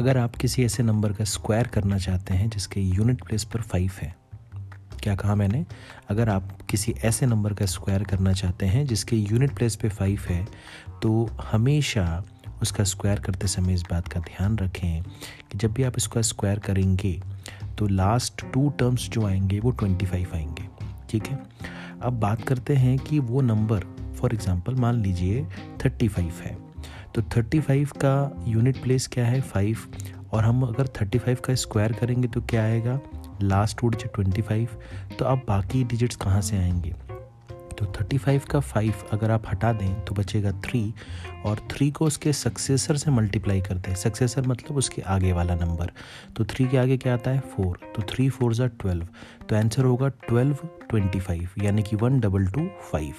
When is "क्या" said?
5.02-5.14, 29.06-29.26, 32.40-32.62, 46.96-47.14